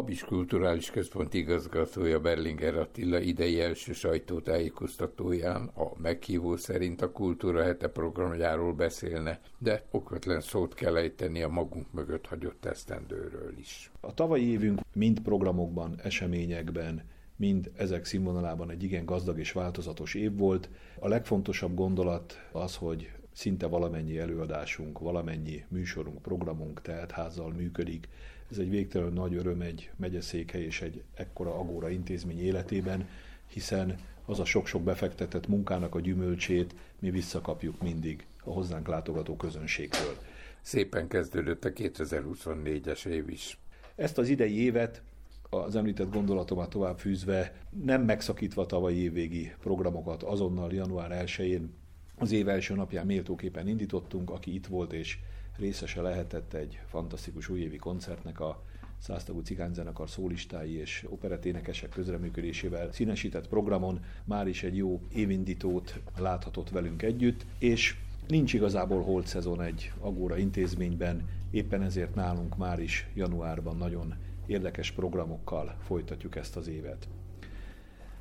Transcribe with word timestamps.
Babis 0.00 0.24
Kulturális 0.24 0.90
Központ 0.90 1.34
igazgatója 1.34 2.20
Berlinger 2.20 2.76
Attila 2.76 3.18
idei 3.18 3.60
első 3.60 3.92
sajtótájékoztatóján 3.92 5.70
a 5.74 5.98
meghívó 5.98 6.56
szerint 6.56 7.02
a 7.02 7.12
Kultúra 7.12 7.62
Hete 7.62 7.88
programjáról 7.88 8.72
beszélne, 8.72 9.40
de 9.58 9.84
okvetlen 9.90 10.40
szót 10.40 10.74
kell 10.74 10.96
ejteni 10.96 11.42
a 11.42 11.48
magunk 11.48 11.92
mögött 11.92 12.26
hagyott 12.26 12.64
esztendőről 12.64 13.58
is. 13.58 13.90
A 14.00 14.14
tavalyi 14.14 14.50
évünk 14.50 14.80
mind 14.94 15.20
programokban, 15.20 15.94
eseményekben, 16.02 17.02
mind 17.36 17.70
ezek 17.76 18.04
színvonalában 18.04 18.70
egy 18.70 18.82
igen 18.82 19.04
gazdag 19.04 19.38
és 19.38 19.52
változatos 19.52 20.14
év 20.14 20.36
volt. 20.36 20.70
A 20.98 21.08
legfontosabb 21.08 21.74
gondolat 21.74 22.48
az, 22.52 22.76
hogy 22.76 23.10
szinte 23.32 23.66
valamennyi 23.66 24.18
előadásunk, 24.18 24.98
valamennyi 24.98 25.64
műsorunk, 25.68 26.22
programunk 26.22 26.80
házzal 27.10 27.52
működik. 27.52 28.08
Ez 28.50 28.58
egy 28.58 28.70
végtelen 28.70 29.12
nagy 29.12 29.34
öröm 29.34 29.60
egy 29.60 29.90
megyeszékhely 29.96 30.62
és 30.62 30.80
egy 30.80 31.02
ekkora 31.14 31.58
agóra 31.58 31.90
intézmény 31.90 32.40
életében, 32.40 33.08
hiszen 33.46 33.98
az 34.24 34.40
a 34.40 34.44
sok-sok 34.44 34.82
befektetett 34.82 35.46
munkának 35.46 35.94
a 35.94 36.00
gyümölcsét 36.00 36.74
mi 36.98 37.10
visszakapjuk 37.10 37.82
mindig 37.82 38.26
a 38.44 38.50
hozzánk 38.50 38.88
látogató 38.88 39.36
közönségtől. 39.36 40.16
Szépen 40.60 41.08
kezdődött 41.08 41.64
a 41.64 41.72
2024-es 41.72 43.04
év 43.04 43.28
is. 43.28 43.58
Ezt 43.94 44.18
az 44.18 44.28
idei 44.28 44.62
évet 44.62 45.02
az 45.50 45.76
említett 45.76 46.12
gondolatomat 46.12 46.70
tovább 46.70 46.98
fűzve, 46.98 47.52
nem 47.84 48.02
megszakítva 48.02 48.66
tavalyi 48.66 49.02
évvégi 49.02 49.52
programokat 49.60 50.22
azonnal 50.22 50.72
január 50.72 51.24
1-én 51.24 51.72
az 52.20 52.32
év 52.32 52.48
első 52.48 52.74
napján 52.74 53.06
méltóképpen 53.06 53.68
indítottunk, 53.68 54.30
aki 54.30 54.54
itt 54.54 54.66
volt 54.66 54.92
és 54.92 55.18
részese 55.56 56.00
lehetett 56.00 56.52
egy 56.52 56.80
fantasztikus 56.86 57.48
újévi 57.48 57.76
koncertnek 57.76 58.40
a 58.40 58.62
száztagú 58.98 59.40
cigányzenekar 59.40 60.10
szólistái 60.10 60.76
és 60.76 61.06
opereténekesek 61.08 61.88
közreműködésével 61.88 62.92
színesített 62.92 63.48
programon 63.48 64.00
már 64.24 64.48
is 64.48 64.62
egy 64.62 64.76
jó 64.76 65.00
évindítót 65.12 66.00
láthatott 66.18 66.70
velünk 66.70 67.02
együtt, 67.02 67.46
és 67.58 67.96
nincs 68.28 68.52
igazából 68.52 69.02
holt 69.02 69.26
szezon 69.26 69.62
egy 69.62 69.92
Agóra 70.00 70.36
intézményben, 70.36 71.28
éppen 71.50 71.82
ezért 71.82 72.14
nálunk 72.14 72.56
már 72.56 72.80
is 72.80 73.08
januárban 73.14 73.76
nagyon 73.76 74.14
érdekes 74.46 74.90
programokkal 74.90 75.76
folytatjuk 75.82 76.36
ezt 76.36 76.56
az 76.56 76.68
évet. 76.68 77.08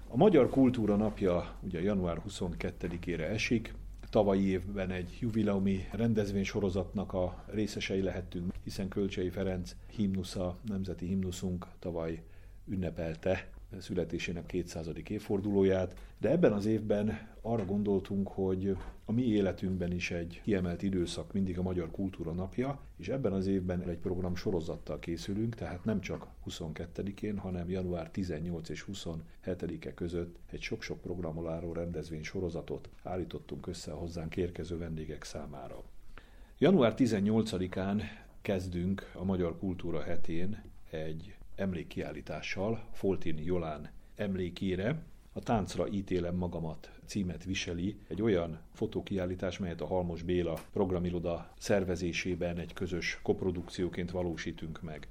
A 0.08 0.18
Magyar 0.18 0.50
Kultúra 0.50 0.96
Napja 0.96 1.56
ugye 1.62 1.82
január 1.82 2.22
22-ére 2.28 3.30
esik, 3.30 3.74
tavalyi 4.10 4.48
évben 4.48 4.92
egy 4.92 5.18
jubileumi 5.20 5.88
rendezvénysorozatnak 5.92 7.14
a 7.14 7.44
részesei 7.48 8.02
lehettünk, 8.02 8.54
hiszen 8.64 8.88
Kölcsei 8.88 9.30
Ferenc 9.30 9.76
himnusza, 9.96 10.58
nemzeti 10.66 11.06
himnuszunk 11.06 11.68
tavaly 11.80 12.24
ünnepelte 12.68 13.50
születésének 13.78 14.46
200. 14.46 14.90
évfordulóját, 15.08 15.96
de 16.18 16.30
ebben 16.30 16.52
az 16.52 16.66
évben 16.66 17.28
arra 17.42 17.66
gondoltunk, 17.66 18.28
hogy 18.28 18.78
a 19.06 19.12
mi 19.12 19.24
életünkben 19.24 19.92
is 19.92 20.12
egy 20.12 20.42
kiemelt 20.44 20.82
időszak 20.82 21.34
mindig 21.34 21.58
a 21.58 21.62
Magyar 21.62 21.92
Kultúra 21.92 22.32
Napja, 22.32 22.80
és 22.98 23.10
ebben 23.10 23.34
az 23.34 23.48
évben 23.48 23.82
egy 23.82 23.98
program 23.98 24.36
sorozattal 24.36 25.00
készülünk, 25.00 25.56
tehát 25.56 25.86
nem 25.86 26.02
csak 26.02 26.28
22-én, 26.50 27.38
hanem 27.38 27.70
január 27.70 28.10
18 28.10 28.70
és 28.70 28.86
27-e 28.92 29.94
között 29.94 30.36
egy 30.52 30.62
sok-sok 30.62 31.02
programol 31.02 31.50
álló 31.50 31.74
rendezvény 31.74 32.24
sorozatot 32.24 32.90
állítottunk 33.04 33.68
össze 33.68 33.92
a 33.92 33.98
hozzánk 33.98 34.38
érkező 34.38 34.78
vendégek 34.78 35.24
számára. 35.24 35.84
Január 36.58 36.94
18-án 36.98 38.02
kezdünk 38.42 39.12
a 39.14 39.24
Magyar 39.24 39.58
Kultúra 39.58 40.02
hetén 40.02 40.64
egy 40.90 41.39
emlékkiállítással 41.60 42.88
Foltin 42.92 43.38
Jolán 43.38 43.90
emlékére. 44.16 45.02
A 45.34 45.40
Táncra 45.40 45.88
ítélem 45.88 46.36
magamat 46.36 46.92
címet 47.06 47.44
viseli 47.44 47.98
egy 48.08 48.22
olyan 48.22 48.60
fotókiállítás, 48.74 49.58
melyet 49.58 49.82
a 49.82 49.88
Halmos 49.88 50.22
Béla 50.22 50.60
programiroda 50.72 51.54
szervezésében 51.58 52.58
egy 52.58 52.74
közös 52.74 53.20
koprodukcióként 53.22 54.12
valósítunk 54.12 54.82
meg. 54.82 55.08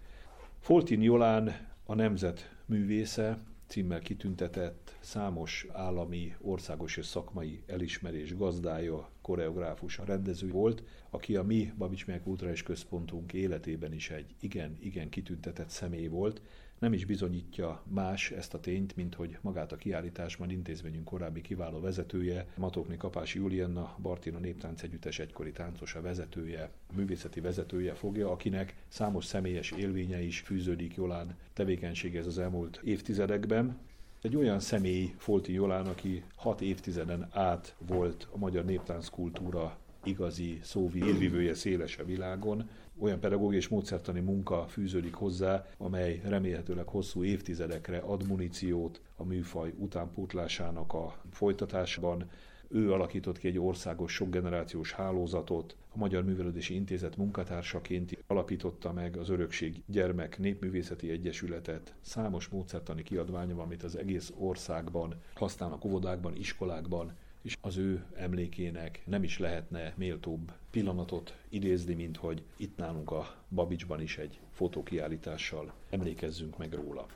Foltin 0.59 1.03
Jolán 1.03 1.69
a 1.87 1.95
nemzet 1.95 2.57
művésze, 2.67 3.39
címmel 3.67 4.01
kitüntetett, 4.01 4.97
számos 5.01 5.67
állami, 5.73 6.35
országos 6.41 6.97
és 6.97 7.07
szakmai 7.07 7.63
elismerés 7.67 8.37
gazdája, 8.37 9.11
koreográfus, 9.29 9.99
a 9.99 10.05
rendező 10.05 10.49
volt, 10.49 10.83
aki 11.11 11.37
a 11.37 11.43
mi 11.43 11.73
Babics 11.79 12.07
Melyek 12.07 12.23
Kulturális 12.23 12.63
Központunk 12.63 13.33
életében 13.33 13.93
is 13.93 14.11
egy 14.11 14.35
igen-igen 14.41 15.09
kitüntetett 15.09 15.69
személy 15.69 16.07
volt. 16.07 16.41
Nem 16.79 16.93
is 16.93 17.05
bizonyítja 17.05 17.83
más 17.89 18.31
ezt 18.31 18.55
a 18.55 18.61
tényt, 18.61 18.97
mint 18.97 19.15
hogy 19.15 19.39
magát 19.41 19.73
a 19.73 19.77
kiállításban 19.77 20.51
intézményünk 20.51 21.05
korábbi 21.05 21.41
kiváló 21.41 21.81
vezetője, 21.81 22.47
Matokni 22.57 22.97
Kapási 22.97 23.39
Julianna, 23.39 23.97
Bartina 24.03 24.39
Néptánc 24.39 24.83
Együttes 24.83 25.19
egykori 25.19 25.53
táncosa 25.53 26.01
vezetője, 26.01 26.71
művészeti 26.95 27.41
vezetője 27.41 27.95
fogja, 27.95 28.31
akinek 28.31 28.75
számos 28.89 29.25
személyes 29.25 29.71
élménye 29.71 30.23
is 30.23 30.41
fűződik 30.41 30.95
Jolán 30.95 31.37
tevékenységhez 31.53 32.27
az 32.27 32.39
elmúlt 32.39 32.81
évtizedekben. 32.85 33.88
Egy 34.23 34.37
olyan 34.37 34.61
személy, 34.61 35.15
Folti 35.19 35.53
Jolán, 35.53 35.87
aki 35.87 36.23
hat 36.37 36.61
évtizeden 36.61 37.29
át 37.33 37.75
volt 37.87 38.29
a 38.31 38.39
magyar 38.39 38.65
néptánc 38.65 39.09
kultúra 39.09 39.77
igazi 40.05 40.59
szóvi 40.63 41.05
élvívője 41.05 41.55
széles 41.55 41.99
a 41.99 42.05
világon. 42.05 42.69
Olyan 42.99 43.21
pedagógiai 43.21 43.61
és 43.61 43.69
módszertani 43.69 44.21
munka 44.21 44.67
fűződik 44.69 45.15
hozzá, 45.15 45.67
amely 45.77 46.21
remélhetőleg 46.25 46.87
hosszú 46.87 47.25
évtizedekre 47.25 47.99
ad 47.99 48.27
muníciót 48.27 49.01
a 49.17 49.25
műfaj 49.25 49.73
utánpótlásának 49.77 50.93
a 50.93 51.23
folytatásban, 51.31 52.31
ő 52.69 52.93
alakított 52.93 53.39
ki 53.39 53.49
egy 53.49 53.59
országos 53.59 54.13
sokgenerációs 54.13 54.93
hálózatot, 54.93 55.77
a 55.95 55.99
Magyar 55.99 56.25
Művelődési 56.25 56.75
Intézet 56.75 57.17
munkatársaként 57.17 58.25
alapította 58.27 58.93
meg 58.93 59.17
az 59.17 59.29
Örökség 59.29 59.83
Gyermek 59.87 60.39
Népművészeti 60.39 61.11
Egyesületet. 61.11 61.95
Számos 62.01 62.49
módszertani 62.49 63.03
kiadványa 63.03 63.55
van, 63.55 63.65
amit 63.65 63.83
az 63.83 63.97
egész 63.97 64.33
országban 64.39 65.15
használnak 65.35 65.85
óvodákban, 65.85 66.37
iskolákban, 66.37 67.13
és 67.43 67.57
az 67.61 67.77
ő 67.77 68.05
emlékének 68.15 69.03
nem 69.05 69.23
is 69.23 69.39
lehetne 69.39 69.93
méltóbb 69.97 70.53
pillanatot 70.71 71.37
idézni, 71.49 71.95
mint 71.95 72.17
hogy 72.17 72.43
itt 72.57 72.77
nálunk 72.77 73.11
a 73.11 73.35
Babicsban 73.49 74.01
is 74.01 74.19
egy 74.19 74.41
fotókiállítással 74.53 75.73
emlékezzünk 75.91 76.59
meg 76.59 76.73
róla. 76.73 77.07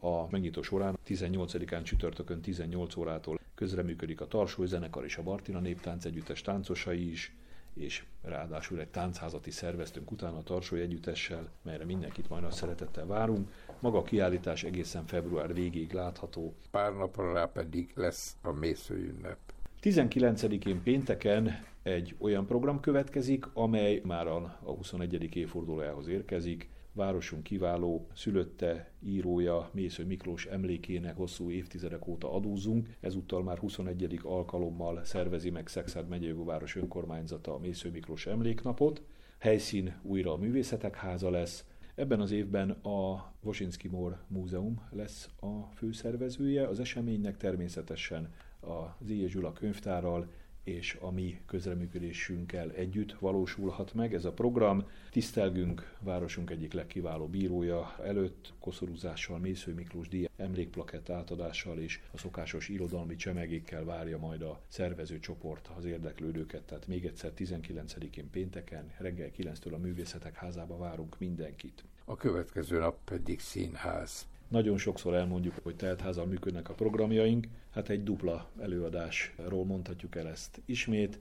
A 0.00 0.30
megnyitó 0.30 0.62
során 0.62 0.98
18-án 1.06 1.82
csütörtökön 1.82 2.40
18 2.40 2.96
órától 2.96 3.35
közreműködik 3.56 4.20
a 4.20 4.26
Tarsói 4.26 4.66
Zenekar 4.66 5.04
és 5.04 5.16
a 5.16 5.22
Bartina 5.22 5.60
Néptánc 5.60 6.04
Együttes 6.04 6.40
táncosai 6.40 7.10
is, 7.10 7.34
és 7.74 8.04
ráadásul 8.22 8.80
egy 8.80 8.88
táncházati 8.88 9.50
szerveztünk 9.50 10.10
utána 10.10 10.36
a 10.36 10.42
Tarsói 10.42 10.80
Együttessel, 10.80 11.48
melyre 11.62 11.84
mindenkit 11.84 12.28
majd 12.28 12.52
szeretettel 12.52 13.06
várunk. 13.06 13.50
Maga 13.80 13.98
a 13.98 14.02
kiállítás 14.02 14.64
egészen 14.64 15.06
február 15.06 15.54
végéig 15.54 15.92
látható. 15.92 16.54
Pár 16.70 16.92
napra 16.92 17.32
rá 17.32 17.44
pedig 17.44 17.92
lesz 17.94 18.36
a 18.42 18.52
mészőünnep. 18.52 19.38
19-én 19.82 20.82
pénteken 20.82 21.58
egy 21.82 22.14
olyan 22.18 22.46
program 22.46 22.80
következik, 22.80 23.46
amely 23.52 24.00
már 24.04 24.26
a 24.26 24.56
21. 24.62 25.36
évfordulójához 25.36 26.08
érkezik, 26.08 26.68
városunk 26.96 27.42
kiváló 27.42 28.06
szülötte, 28.14 28.90
írója 29.02 29.70
Mésző 29.72 30.04
Miklós 30.04 30.46
emlékének 30.46 31.16
hosszú 31.16 31.50
évtizedek 31.50 32.06
óta 32.06 32.32
adózunk. 32.32 32.88
Ezúttal 33.00 33.42
már 33.42 33.58
21. 33.58 34.20
alkalommal 34.22 35.04
szervezi 35.04 35.50
meg 35.50 35.68
Szexárd 35.68 36.08
megyei 36.08 36.34
önkormányzata 36.74 37.54
a 37.54 37.58
Mésző 37.58 37.90
Miklós 37.90 38.26
emléknapot. 38.26 39.02
Helyszín 39.38 39.94
újra 40.02 40.32
a 40.32 40.36
Művészetek 40.36 40.96
Háza 40.96 41.30
lesz, 41.30 41.64
Ebben 41.96 42.20
az 42.20 42.30
évben 42.30 42.70
a 42.70 43.32
Vosinski 43.40 43.88
Mór 43.88 44.16
Múzeum 44.26 44.80
lesz 44.90 45.30
a 45.40 45.62
főszervezője, 45.74 46.66
az 46.66 46.80
eseménynek 46.80 47.36
természetesen 47.36 48.32
a 48.60 49.04
Zéje 49.04 49.28
Zsula 49.28 49.52
könyvtárral 49.52 50.28
és 50.66 50.98
a 51.00 51.10
mi 51.10 51.40
közreműködésünkkel 51.46 52.70
együtt 52.70 53.12
valósulhat 53.18 53.94
meg 53.94 54.14
ez 54.14 54.24
a 54.24 54.32
program. 54.32 54.86
Tisztelgünk 55.10 55.96
városunk 56.00 56.50
egyik 56.50 56.72
legkiváló 56.72 57.26
bírója 57.26 57.96
előtt, 58.02 58.52
koszorúzással, 58.60 59.38
Mésző 59.38 59.74
Miklós 59.74 60.08
díj 60.08 60.28
emlékplakett 60.36 61.10
átadással 61.10 61.78
és 61.78 62.00
a 62.10 62.18
szokásos 62.18 62.68
irodalmi 62.68 63.16
csemegékkel 63.16 63.84
várja 63.84 64.18
majd 64.18 64.42
a 64.42 64.60
szervező 64.68 65.18
csoport 65.18 65.70
az 65.76 65.84
érdeklődőket. 65.84 66.62
Tehát 66.62 66.86
még 66.86 67.04
egyszer 67.04 67.32
19-én 67.36 68.30
pénteken 68.30 68.92
reggel 68.98 69.30
9-től 69.38 69.72
a 69.72 69.78
Művészetek 69.78 70.34
házába 70.34 70.76
várunk 70.76 71.18
mindenkit. 71.18 71.84
A 72.04 72.16
következő 72.16 72.78
nap 72.78 72.98
pedig 73.04 73.40
színház. 73.40 74.26
Nagyon 74.48 74.78
sokszor 74.78 75.14
elmondjuk, 75.14 75.54
hogy 75.62 75.76
teltházal 75.76 76.26
működnek 76.26 76.68
a 76.68 76.74
programjaink, 76.74 77.46
hát 77.70 77.88
egy 77.88 78.02
dupla 78.02 78.50
előadásról 78.60 79.64
mondhatjuk 79.64 80.16
el 80.16 80.28
ezt 80.28 80.60
ismét. 80.64 81.18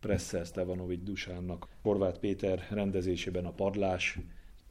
Presszer 0.00 0.46
Stevanovics 0.46 1.02
Dusánnak, 1.02 1.68
Horváth 1.82 2.18
Péter 2.18 2.66
rendezésében 2.70 3.44
a 3.46 3.50
Padlás, 3.50 4.18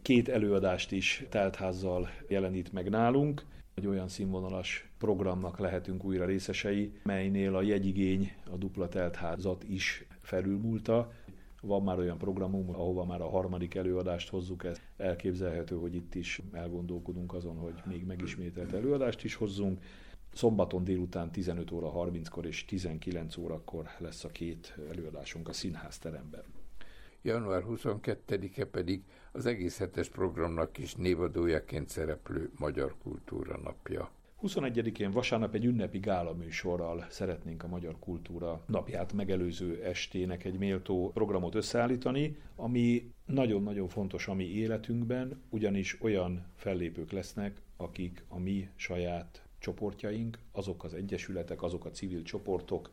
két 0.01 0.30
előadást 0.30 0.92
is 0.92 1.25
teltházzal 1.30 2.09
jelenít 2.27 2.74
meg 2.74 2.89
nálunk. 2.89 3.45
Egy 3.74 3.88
olyan 3.88 4.07
színvonalas 4.07 4.89
programnak 4.98 5.59
lehetünk 5.59 6.04
újra 6.04 6.25
részesei, 6.25 6.92
melynél 7.04 7.56
a 7.56 7.62
jegyigény 7.62 8.31
a 8.51 8.56
dupla 8.56 8.89
teltházat 8.89 9.63
is 9.63 10.06
felülmúlta. 10.21 11.12
Van 11.62 11.83
már 11.83 11.98
olyan 11.98 12.18
programunk, 12.18 12.75
ahova 12.75 13.06
már 13.06 13.21
a 13.21 13.30
harmadik 13.30 13.75
előadást 13.75 14.30
hozzuk, 14.30 14.63
ez 14.63 14.80
elképzelhető, 14.98 15.75
hogy 15.75 15.95
itt 15.95 16.15
is 16.15 16.42
elgondolkodunk 16.51 17.33
azon, 17.33 17.57
hogy 17.57 17.74
még 17.86 18.06
megismételt 18.06 18.74
előadást 18.74 19.24
is 19.24 19.36
hozzunk. 19.36 19.80
Szombaton 20.33 20.83
délután 20.83 21.31
15 21.31 21.71
óra 21.71 21.92
30-kor 21.95 22.45
és 22.45 22.65
19 22.65 23.38
órakor 23.38 23.88
lesz 23.98 24.24
a 24.24 24.30
két 24.30 24.77
előadásunk 24.89 25.48
a 25.48 25.54
színház 25.54 25.98
teremben. 25.98 26.44
Január 27.21 27.63
22-e 27.68 28.65
pedig 28.65 29.04
az 29.31 29.45
egész 29.45 29.77
hetes 29.77 30.09
programnak 30.09 30.77
is 30.77 30.95
névadójaként 30.95 31.89
szereplő 31.89 32.51
Magyar 32.57 32.95
Kultúra 33.04 33.57
napja. 33.57 34.12
21-én 34.42 35.12
vasárnap 35.12 35.54
egy 35.54 35.66
ünnepi 35.66 36.00
gála 36.00 36.34
műsorral 36.34 37.06
szeretnénk 37.10 37.63
a 37.63 37.68
magyar 37.68 38.00
kultúra 38.00 38.63
napját 38.66 39.13
megelőző 39.13 39.84
estének 39.84 40.45
egy 40.45 40.57
méltó 40.57 41.12
programot 41.13 41.56
összeállítani, 41.56 42.38
ami 42.56 43.12
nagyon-nagyon 43.25 43.88
fontos 43.88 44.28
a 44.28 44.34
mi 44.34 44.44
életünkben, 44.44 45.42
ugyanis 45.50 46.01
olyan 46.01 46.45
fellépők 46.56 47.12
lesznek, 47.12 47.62
akik 47.78 48.24
a 48.28 48.39
mi 48.39 48.69
saját 48.75 49.48
csoportjaink, 49.60 50.40
azok 50.51 50.83
az 50.83 50.94
egyesületek, 50.94 51.62
azok 51.62 51.86
a 51.86 51.90
civil 51.92 52.24
csoportok, 52.24 52.92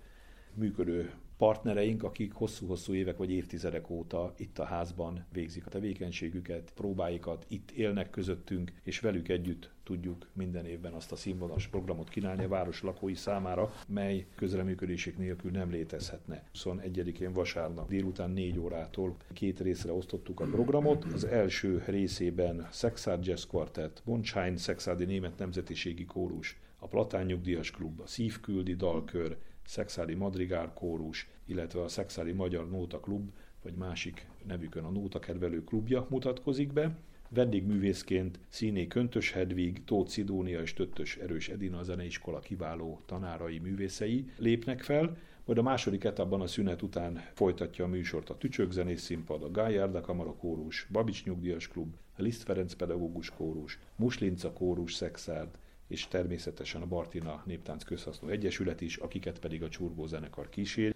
működő 0.55 1.12
partnereink, 1.36 2.02
akik 2.02 2.32
hosszú-hosszú 2.32 2.94
évek 2.94 3.16
vagy 3.16 3.31
évtizedek 3.31 3.90
óta 3.90 4.34
itt 4.36 4.58
a 4.58 4.64
házban 4.64 5.25
végzik 5.32 5.66
a 5.66 5.70
tevékenységüket, 5.70 6.72
próbáikat, 6.75 7.46
itt 7.48 7.70
élnek 7.70 8.10
közöttünk, 8.10 8.72
és 8.82 9.00
velük 9.00 9.28
együtt 9.28 9.72
tudjuk 9.82 10.28
minden 10.32 10.66
évben 10.66 10.92
azt 10.92 11.12
a 11.12 11.16
színvonalas 11.16 11.66
programot 11.66 12.08
kínálni 12.08 12.44
a 12.44 12.48
város 12.48 12.82
lakói 12.82 13.14
számára, 13.14 13.72
mely 13.88 14.26
közreműködésük 14.34 15.19
nélkül 15.19 15.50
nem 15.50 15.70
létezhetne. 15.70 16.44
21-én 16.54 17.32
vasárnap 17.32 17.88
délután 17.88 18.30
4 18.30 18.58
órától 18.58 19.16
két 19.32 19.60
részre 19.60 19.92
osztottuk 19.92 20.40
a 20.40 20.44
programot. 20.44 21.04
Az 21.04 21.25
első 21.25 21.82
részében 21.87 22.69
Szexárd 22.70 23.26
Jazz 23.26 23.44
Quartet, 23.44 24.02
Bonshine 24.04 24.56
Szexárdi 24.56 25.04
Német 25.04 25.38
Nemzetiségi 25.38 26.04
Kórus, 26.04 26.58
a 26.78 26.87
Platán 26.87 27.26
Nyugdíjas 27.26 27.70
Klub, 27.70 28.00
a 28.00 28.06
Szívküldi 28.06 28.75
Dalkör, 28.75 29.37
Szexádi 29.66 30.14
Madrigár 30.14 30.72
Kórus, 30.72 31.28
illetve 31.46 31.82
a 31.82 31.88
Szexádi 31.88 32.32
Magyar 32.32 32.70
Nóta 32.70 33.00
Klub, 33.00 33.31
vagy 33.62 33.75
másik 33.75 34.26
nevükön 34.46 34.84
a 34.84 34.90
Nóta 34.90 35.19
Kedvelő 35.19 35.64
Klubja 35.64 36.06
mutatkozik 36.08 36.72
be. 36.72 36.96
Vendégművészként 37.28 38.38
Színé 38.49 38.87
Köntös 38.87 39.32
Hedvig, 39.32 39.84
Tóth 39.84 40.11
Szidónia 40.11 40.61
és 40.61 40.72
Töttös 40.72 41.16
Erős 41.16 41.49
Edina 41.49 41.78
a 41.78 41.82
zeneiskola 41.82 42.38
kiváló 42.38 43.00
tanárai, 43.06 43.58
művészei 43.58 44.31
lépnek 44.38 44.82
fel, 44.82 45.16
majd 45.44 45.58
a 45.58 45.62
második 45.62 46.05
etapban 46.05 46.40
a 46.40 46.46
szünet 46.46 46.82
után 46.82 47.25
folytatja 47.34 47.84
a 47.84 47.88
műsort 47.88 48.31
a 48.31 48.37
Tücsök 48.37 48.72
Zenész 48.72 49.02
Színpad, 49.02 49.43
a 49.43 49.50
Gájárda 49.50 50.00
Kamara 50.00 50.34
Kórus, 50.34 50.87
Babics 50.90 51.25
Nyugdíjas 51.25 51.69
Klub, 51.69 51.94
a 52.16 52.22
Liszt 52.22 52.43
Ferenc 52.43 52.75
Pedagógus 52.75 53.31
Kórus, 53.31 53.78
Muslinca 53.96 54.52
Kórus 54.52 54.94
Szexárd, 54.94 55.58
és 55.86 56.08
természetesen 56.08 56.82
a 56.82 56.86
Bartina 56.86 57.42
Néptánc 57.46 57.84
Közhasznú 57.84 58.28
Egyesület 58.28 58.81
is, 58.81 58.96
akiket 58.96 59.38
pedig 59.38 59.62
a 59.62 59.69
Csurbó 59.69 60.06
zenekar 60.06 60.48
kísér. 60.48 60.94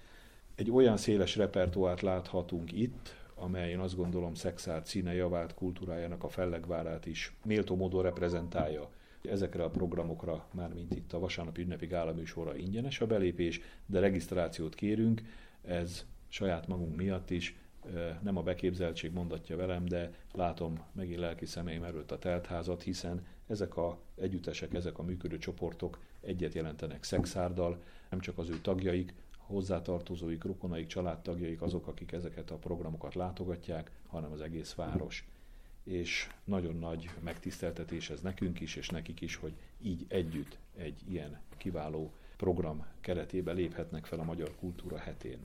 Egy 0.55 0.71
olyan 0.71 0.97
széles 0.97 1.37
repertoárt 1.37 2.01
láthatunk 2.01 2.73
itt, 2.73 3.15
amely 3.35 3.71
én 3.71 3.79
azt 3.79 3.97
gondolom 3.97 4.35
szexárt 4.35 4.87
színe 4.87 5.15
javát, 5.15 5.55
kultúrájának 5.55 6.25
a 6.25 6.29
fellegvárát 6.29 7.07
is 7.07 7.35
méltó 7.45 7.77
módon 7.77 8.03
reprezentálja. 8.03 8.91
Ezekre 9.23 9.63
a 9.65 9.71
programokra, 9.71 10.47
már 10.53 10.75
mint 10.75 10.95
itt 10.95 11.13
a 11.13 11.19
vasárnapi 11.19 11.63
ünnepi 11.63 11.87
gálaműsorra 11.87 12.57
ingyenes 12.57 13.01
a 13.01 13.07
belépés, 13.07 13.61
de 13.87 14.01
regisztrációt 14.01 14.75
kérünk, 14.75 15.23
ez 15.63 16.07
saját 16.29 16.67
magunk 16.67 16.97
miatt 16.97 17.31
is, 17.31 17.57
nem 18.23 18.37
a 18.37 18.43
beképzeltség 18.43 19.13
mondatja 19.13 19.57
velem, 19.57 19.85
de 19.85 20.13
látom 20.33 20.85
megint 20.93 21.19
lelki 21.19 21.47
személyem 21.47 21.83
előtt 21.83 22.11
a 22.11 22.19
teltházat, 22.19 22.83
hiszen 22.83 23.27
ezek 23.49 23.77
a 23.77 23.99
együttesek, 24.15 24.75
ezek 24.75 24.99
a 24.99 25.03
működő 25.03 25.39
csoportok 25.39 25.99
egyet 26.21 26.55
jelentenek 26.55 27.05
szexárdal, 27.05 27.83
nem 28.11 28.21
csak 28.21 28.39
az 28.39 28.49
ő 28.49 28.61
tagjaik, 28.61 29.15
hozzátartozóik, 29.49 30.45
rokonaik, 30.45 30.87
családtagjaik 30.87 31.63
azok, 31.63 31.87
akik 31.87 32.13
ezeket 32.13 32.51
a 32.51 32.57
programokat 32.57 33.15
látogatják, 33.15 33.91
hanem 34.07 34.33
az 34.33 34.41
egész 34.41 34.75
város. 34.75 35.29
És 35.85 36.29
nagyon 36.45 36.77
nagy 36.77 37.11
megtiszteltetés 37.23 38.11
ez 38.11 38.21
nekünk 38.21 38.61
is, 38.61 38.77
és 38.77 38.89
nekik 38.89 39.21
is, 39.21 39.37
hogy 39.37 39.53
így 39.83 40.05
együtt 40.09 40.59
egy 40.77 41.01
ilyen 41.09 41.41
kiváló 41.57 42.13
program 42.37 42.87
keretében 43.01 43.55
léphetnek 43.55 44.07
fel 44.07 44.19
a 44.19 44.25
Magyar 44.25 44.55
Kultúra 44.55 44.99
hetén. 44.99 45.39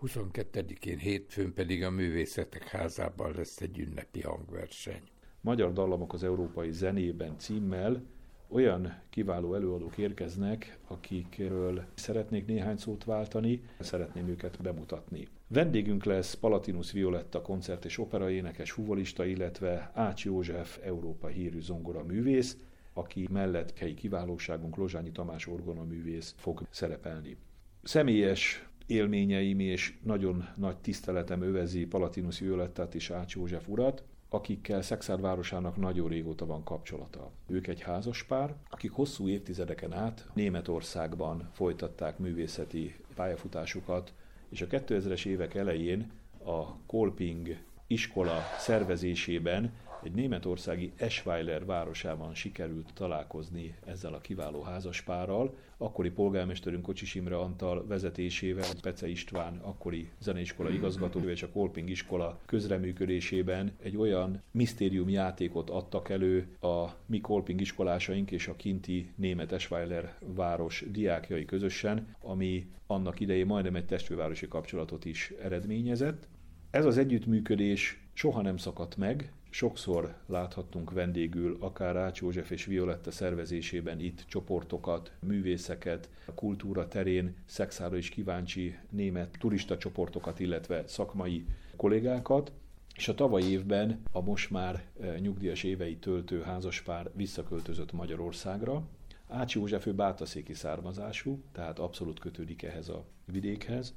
22-én 0.00 0.98
hétfőn 0.98 1.52
pedig 1.52 1.84
a 1.84 1.90
Művészetek 1.90 2.68
Házában 2.68 3.32
lesz 3.34 3.60
egy 3.60 3.78
ünnepi 3.78 4.20
hangverseny. 4.20 5.02
Magyar 5.46 5.72
dallamok 5.72 6.12
az 6.12 6.24
európai 6.24 6.70
zenében 6.70 7.38
címmel 7.38 8.02
olyan 8.48 8.94
kiváló 9.10 9.54
előadók 9.54 9.98
érkeznek, 9.98 10.78
akikről 10.86 11.84
szeretnék 11.94 12.46
néhány 12.46 12.76
szót 12.76 13.04
váltani, 13.04 13.62
szeretném 13.78 14.28
őket 14.28 14.62
bemutatni. 14.62 15.28
Vendégünk 15.48 16.04
lesz 16.04 16.34
Palatinus 16.34 16.92
Violetta 16.92 17.42
koncert 17.42 17.84
és 17.84 17.98
opera 17.98 18.30
énekes 18.30 18.78
illetve 19.18 19.90
Ács 19.94 20.24
József 20.24 20.78
Európa 20.82 21.26
hírű 21.26 21.60
zongora 21.60 22.02
művész, 22.04 22.56
aki 22.92 23.28
mellett 23.30 23.78
helyi 23.78 23.94
kiválóságunk 23.94 24.76
Lozsányi 24.76 25.10
Tamás 25.10 25.46
orgona 25.46 25.82
művész 25.82 26.34
fog 26.36 26.66
szerepelni. 26.70 27.36
Személyes 27.82 28.68
élményeim 28.86 29.60
és 29.60 29.98
nagyon 30.02 30.48
nagy 30.56 30.76
tiszteletem 30.76 31.42
övezi 31.42 31.86
Palatinus 31.86 32.38
Violettát 32.38 32.94
és 32.94 33.10
Ács 33.10 33.34
József 33.34 33.68
urat, 33.68 34.04
akikkel 34.28 34.82
Szexárd 34.82 35.20
városának 35.20 35.76
nagyon 35.76 36.08
régóta 36.08 36.46
van 36.46 36.64
kapcsolata. 36.64 37.30
Ők 37.46 37.66
egy 37.66 37.80
házaspár, 37.80 38.54
akik 38.70 38.90
hosszú 38.90 39.28
évtizedeken 39.28 39.92
át 39.92 40.28
Németországban 40.34 41.50
folytatták 41.52 42.18
művészeti 42.18 42.94
pályafutásukat, 43.14 44.12
és 44.48 44.62
a 44.62 44.66
2000-es 44.66 45.26
évek 45.26 45.54
elején 45.54 46.10
a 46.44 46.76
Kolping 46.86 47.56
iskola 47.86 48.40
szervezésében 48.58 49.72
egy 50.06 50.12
németországi 50.12 50.92
Eschweiler 50.96 51.64
városában 51.64 52.34
sikerült 52.34 52.90
találkozni 52.94 53.74
ezzel 53.86 54.14
a 54.14 54.20
kiváló 54.20 54.62
házaspárral. 54.62 55.54
Akkori 55.76 56.10
polgármesterünk 56.10 56.82
Kocsis 56.82 57.14
Imre 57.14 57.38
Antal 57.38 57.86
vezetésével, 57.86 58.70
Pece 58.82 59.08
István, 59.08 59.56
akkori 59.56 60.08
zeneiskola 60.18 60.70
igazgatója 60.70 61.30
és 61.30 61.42
a 61.42 61.48
Kolping 61.48 61.90
iskola 61.90 62.38
közreműködésében 62.46 63.72
egy 63.82 63.96
olyan 63.96 64.42
misztérium 64.50 65.08
játékot 65.08 65.70
adtak 65.70 66.08
elő 66.08 66.56
a 66.60 66.84
mi 67.06 67.20
Kolping 67.20 67.60
iskolásaink 67.60 68.30
és 68.30 68.48
a 68.48 68.56
kinti 68.56 69.12
német 69.16 69.52
Eschweiler 69.52 70.18
város 70.34 70.84
diákjai 70.90 71.44
közösen, 71.44 72.16
ami 72.20 72.70
annak 72.86 73.20
idején 73.20 73.46
majdnem 73.46 73.76
egy 73.76 73.86
testvérvárosi 73.86 74.48
kapcsolatot 74.48 75.04
is 75.04 75.32
eredményezett. 75.42 76.28
Ez 76.70 76.84
az 76.84 76.98
együttműködés 76.98 78.00
soha 78.12 78.42
nem 78.42 78.56
szakadt 78.56 78.96
meg, 78.96 79.32
Sokszor 79.56 80.16
láthattunk 80.26 80.90
vendégül 80.90 81.56
akár 81.60 81.96
Ács 81.96 82.20
József 82.20 82.50
és 82.50 82.64
Violetta 82.64 83.10
szervezésében 83.10 84.00
itt 84.00 84.24
csoportokat, 84.26 85.12
művészeket, 85.20 86.08
a 86.26 86.34
kultúra 86.34 86.88
terén 86.88 87.36
szexára 87.44 87.96
is 87.96 88.08
kíváncsi 88.08 88.78
német 88.90 89.36
turista 89.38 89.78
csoportokat, 89.78 90.40
illetve 90.40 90.86
szakmai 90.86 91.44
kollégákat, 91.76 92.52
és 92.96 93.08
a 93.08 93.14
tavaly 93.14 93.42
évben 93.42 94.02
a 94.12 94.20
most 94.20 94.50
már 94.50 94.84
eh, 95.00 95.18
nyugdíjas 95.18 95.62
évei 95.62 95.96
töltő 95.96 96.40
házaspár 96.40 97.10
visszaköltözött 97.14 97.92
Magyarországra. 97.92 98.82
Ács 99.28 99.54
József 99.54 99.86
ő 99.86 99.94
bátaszéki 99.94 100.54
származású, 100.54 101.42
tehát 101.52 101.78
abszolút 101.78 102.18
kötődik 102.18 102.62
ehhez 102.62 102.88
a 102.88 103.04
vidékhez, 103.24 103.94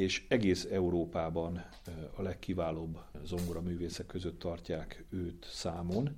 és 0.00 0.24
egész 0.28 0.68
Európában 0.70 1.64
a 2.16 2.22
legkiválóbb 2.22 2.98
zongoraművészek 3.24 4.06
között 4.06 4.38
tartják 4.38 5.04
őt 5.10 5.46
számon. 5.50 6.16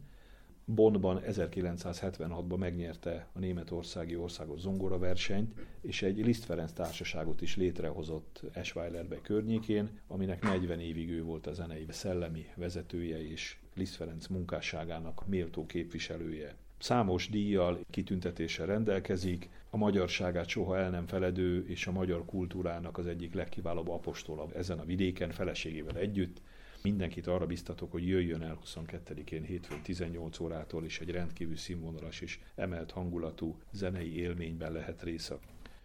Bonnban 0.64 1.20
1976-ban 1.26 2.58
megnyerte 2.58 3.28
a 3.32 3.38
németországi 3.38 4.16
országos 4.16 4.60
zongoraversenyt, 4.60 5.54
és 5.80 6.02
egy 6.02 6.18
Liszt 6.24 6.44
Ferenc 6.44 6.72
társaságot 6.72 7.42
is 7.42 7.56
létrehozott 7.56 8.42
Eschweilerbe 8.52 9.20
környékén, 9.20 10.00
aminek 10.06 10.42
40 10.42 10.80
évig 10.80 11.10
ő 11.10 11.22
volt 11.22 11.46
a 11.46 11.52
zenei 11.52 11.86
szellemi 11.88 12.46
vezetője 12.56 13.30
és 13.30 13.56
Liszt 13.74 13.94
Ferenc 13.94 14.26
munkásságának 14.26 15.26
méltó 15.26 15.66
képviselője 15.66 16.56
számos 16.82 17.28
díjjal, 17.28 17.80
kitüntetéssel 17.90 18.66
rendelkezik, 18.66 19.48
a 19.70 19.76
magyarságát 19.76 20.48
soha 20.48 20.78
el 20.78 20.90
nem 20.90 21.06
feledő 21.06 21.66
és 21.66 21.86
a 21.86 21.92
magyar 21.92 22.24
kultúrának 22.24 22.98
az 22.98 23.06
egyik 23.06 23.34
legkiválóbb 23.34 23.88
apostola 23.88 24.48
ezen 24.54 24.78
a 24.78 24.84
vidéken 24.84 25.30
feleségével 25.30 25.96
együtt. 25.96 26.40
Mindenkit 26.82 27.26
arra 27.26 27.46
biztatok, 27.46 27.92
hogy 27.92 28.06
jöjjön 28.06 28.42
el 28.42 28.58
22-én 28.64 29.42
hétfőn 29.42 29.82
18 29.82 30.40
órától, 30.40 30.84
és 30.84 31.00
egy 31.00 31.10
rendkívül 31.10 31.56
színvonalas 31.56 32.20
és 32.20 32.38
emelt 32.54 32.90
hangulatú 32.90 33.56
zenei 33.72 34.18
élményben 34.18 34.72
lehet 34.72 35.02
része. 35.02 35.38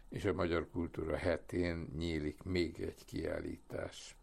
És 0.10 0.26
a 0.26 0.34
Magyar 0.34 0.68
Kultúra 0.72 1.16
hetén 1.16 1.88
nyílik 1.98 2.44
még 2.44 2.80
egy 2.80 3.06
kiállítás. 3.06 4.16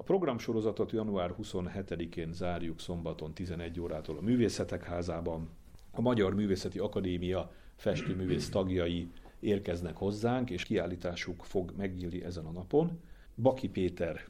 A 0.00 0.02
programsorozatot 0.02 0.92
január 0.92 1.34
27-én 1.42 2.32
zárjuk 2.32 2.80
szombaton 2.80 3.34
11 3.34 3.80
órától 3.80 4.16
a 4.16 4.20
Művészetek 4.20 4.84
Házában. 4.84 5.48
A 5.90 6.00
Magyar 6.00 6.34
Művészeti 6.34 6.78
Akadémia 6.78 7.52
festőművész 7.76 8.48
tagjai 8.48 9.08
érkeznek 9.40 9.96
hozzánk, 9.96 10.50
és 10.50 10.62
kiállításuk 10.62 11.44
fog 11.44 11.72
megnyílni 11.76 12.24
ezen 12.24 12.44
a 12.44 12.50
napon. 12.50 13.00
Baki 13.36 13.68
Péter 13.68 14.24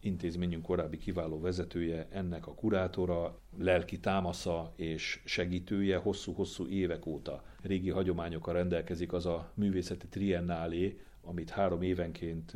intézményünk 0.00 0.62
korábbi 0.62 0.98
kiváló 0.98 1.40
vezetője, 1.40 2.06
ennek 2.10 2.46
a 2.46 2.54
kurátora, 2.54 3.38
lelki 3.58 4.00
támasza 4.00 4.72
és 4.76 5.20
segítője 5.24 5.96
hosszú-hosszú 5.96 6.66
évek 6.66 7.06
óta 7.06 7.42
régi 7.62 7.90
hagyományokkal 7.90 8.54
rendelkezik 8.54 9.12
az 9.12 9.26
a 9.26 9.50
művészeti 9.54 10.06
triennálé, 10.06 10.98
amit 11.22 11.50
három 11.50 11.82
évenként 11.82 12.52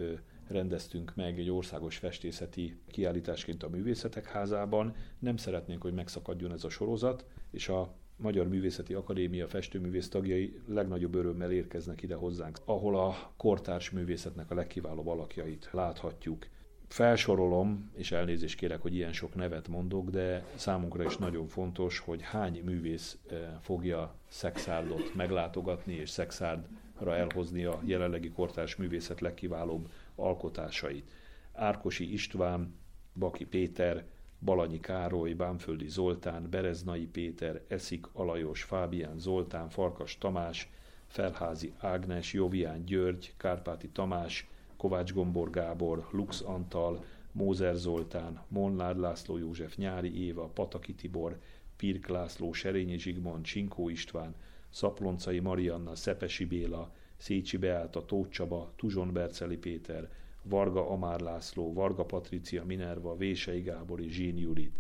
rendeztünk 0.49 1.13
meg 1.15 1.39
egy 1.39 1.51
országos 1.51 1.97
festészeti 1.97 2.79
kiállításként 2.87 3.63
a 3.63 3.69
Művészetek 3.69 4.27
Házában. 4.27 4.95
Nem 5.19 5.37
szeretnénk, 5.37 5.83
hogy 5.83 5.95
megszakadjon 5.95 6.53
ez 6.53 6.65
a 6.65 6.69
sorozat, 6.69 7.25
és 7.51 7.69
a 7.69 7.95
Magyar 8.17 8.49
Művészeti 8.49 8.95
Akadémia 8.95 9.49
festőművész 9.49 10.09
tagjai 10.09 10.61
legnagyobb 10.67 11.15
örömmel 11.15 11.51
érkeznek 11.51 12.03
ide 12.03 12.15
hozzánk, 12.15 12.59
ahol 12.65 12.99
a 12.99 13.33
kortárs 13.37 13.91
művészetnek 13.91 14.51
a 14.51 14.55
legkiválóbb 14.55 15.07
alakjait 15.07 15.69
láthatjuk. 15.73 16.47
Felsorolom, 16.89 17.91
és 17.95 18.13
elnézést 18.13 18.59
kérek, 18.59 18.83
hogy 18.83 18.95
ilyen 18.95 19.13
sok 19.13 19.35
nevet 19.35 19.69
mondok, 19.69 20.11
de 20.11 20.45
számunkra 20.55 21.05
is 21.05 21.17
nagyon 21.17 21.47
fontos, 21.47 21.99
hogy 21.99 22.23
hány 22.23 22.61
művész 22.65 23.19
eh, 23.31 23.39
fogja 23.61 24.15
Szexárdot 24.29 25.15
meglátogatni, 25.15 25.95
és 25.95 26.11
Szexárdra 26.11 27.17
elhozni 27.17 27.65
a 27.65 27.81
jelenlegi 27.85 28.31
kortárs 28.31 28.77
művészet 28.77 29.21
legkiválóbb 29.21 29.89
alkotásait. 30.19 31.11
Árkosi 31.53 32.13
István, 32.13 32.75
Baki 33.15 33.45
Péter, 33.47 34.05
Balanyi 34.39 34.81
Károly, 34.81 35.33
Bámföldi 35.33 35.89
Zoltán, 35.89 36.51
Bereznai 36.51 37.07
Péter, 37.07 37.63
Eszik 37.69 38.07
Alajos, 38.13 38.63
Fábián 38.63 39.19
Zoltán, 39.19 39.69
Farkas 39.69 40.19
Tamás, 40.19 40.71
Felházi 41.07 41.73
Ágnes, 41.79 42.33
Jovián 42.33 42.85
György, 42.85 43.35
Kárpáti 43.37 43.89
Tamás, 43.89 44.49
Kovács 44.77 45.13
Gombor 45.13 45.51
Gábor, 45.51 46.09
Lux 46.11 46.41
Antal, 46.41 47.05
Mózer 47.33 47.75
Zoltán, 47.75 48.45
Molnár 48.49 48.97
László 48.97 49.37
József, 49.37 49.77
Nyári 49.77 50.25
Éva, 50.27 50.47
Pataki 50.47 50.95
Tibor, 50.95 51.39
Pirk 51.77 52.07
László, 52.07 52.53
Serényi 52.53 52.99
Zsigmond, 52.99 53.45
Csinkó 53.45 53.89
István, 53.89 54.35
Szaploncai 54.71 55.39
Marianna, 55.39 55.95
Szepesi 55.95 56.45
Béla, 56.45 56.93
Szécsi 57.19 57.57
Beáta, 57.57 58.05
Tóth 58.05 58.31
Csaba, 58.31 58.73
Tuzson 58.77 59.13
Berceli 59.13 59.57
Péter, 59.57 60.09
Varga 60.43 60.91
Amár 60.91 61.21
László, 61.21 61.73
Varga 61.73 62.05
Patricia 62.05 62.65
Minerva, 62.65 63.17
Vései 63.17 63.61
Gábor 63.61 64.01
és 64.01 64.13
Zsín 64.13 64.37
Judit. 64.37 64.77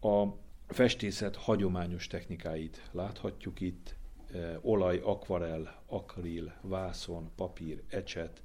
A 0.00 0.24
festészet 0.66 1.36
hagyományos 1.36 2.06
technikáit 2.06 2.88
láthatjuk 2.92 3.60
itt, 3.60 3.94
e, 4.32 4.58
olaj, 4.62 5.00
akvarel, 5.04 5.82
akril, 5.86 6.54
vászon, 6.60 7.30
papír, 7.34 7.82
ecset, 7.88 8.42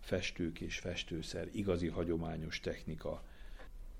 festők 0.00 0.60
és 0.60 0.78
festőszer, 0.78 1.48
igazi 1.52 1.88
hagyományos 1.88 2.60
technika. 2.60 3.22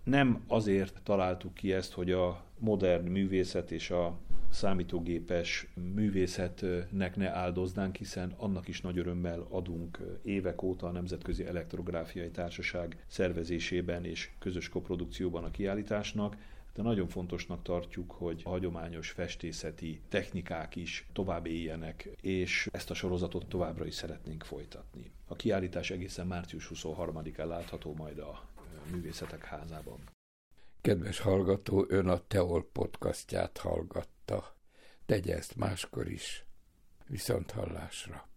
Nem 0.03 0.45
azért 0.47 1.01
találtuk 1.03 1.55
ki 1.55 1.73
ezt, 1.73 1.93
hogy 1.93 2.11
a 2.11 2.45
modern 2.59 3.07
művészet 3.07 3.71
és 3.71 3.91
a 3.91 4.19
számítógépes 4.51 5.67
művészetnek 5.95 7.17
ne 7.17 7.29
áldoznánk, 7.29 7.97
hiszen 7.97 8.35
annak 8.37 8.69
is 8.69 8.81
nagy 8.81 8.99
örömmel 8.99 9.47
adunk 9.51 9.99
évek 10.23 10.63
óta 10.63 10.87
a 10.87 10.91
Nemzetközi 10.91 11.47
Elektrográfiai 11.47 12.31
Társaság 12.31 13.05
szervezésében 13.07 14.05
és 14.05 14.31
közös 14.39 14.69
koprodukcióban 14.69 15.45
a 15.45 15.51
kiállításnak, 15.51 16.37
de 16.75 16.83
nagyon 16.83 17.09
fontosnak 17.09 17.63
tartjuk, 17.63 18.11
hogy 18.11 18.41
a 18.45 18.49
hagyományos 18.49 19.11
festészeti 19.11 20.01
technikák 20.09 20.77
is 20.77 21.07
tovább 21.13 21.47
éljenek, 21.47 22.09
és 22.21 22.69
ezt 22.73 22.91
a 22.91 22.95
sorozatot 22.95 23.47
továbbra 23.47 23.87
is 23.87 23.95
szeretnénk 23.95 24.45
folytatni. 24.45 25.11
A 25.27 25.37
kiállítás 25.37 25.91
egészen 25.91 26.27
március 26.27 26.71
23-án 26.75 27.47
látható 27.47 27.95
majd 27.95 28.19
a 28.19 28.49
Művészetek 28.91 29.45
Házában. 29.45 29.99
Kedves 30.81 31.19
hallgató, 31.19 31.85
ön 31.89 32.09
a 32.09 32.19
Teol 32.27 32.69
podcastját 32.73 33.59
hallgatta. 34.27 34.55
Tegye 35.07 35.37
ezt 35.37 35.57
máskor 35.57 36.09
is. 36.11 36.45
Viszont 37.07 37.51
hallásra. 37.51 38.29